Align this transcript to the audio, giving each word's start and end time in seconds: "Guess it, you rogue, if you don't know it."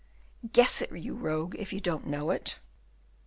"Guess 0.51 0.81
it, 0.81 0.91
you 0.97 1.15
rogue, 1.15 1.55
if 1.59 1.71
you 1.71 1.79
don't 1.79 2.07
know 2.07 2.31
it." 2.31 2.57